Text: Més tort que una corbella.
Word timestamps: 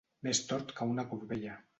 Més 0.27 0.39
tort 0.51 0.73
que 0.79 0.87
una 0.93 1.05
corbella. 1.11 1.59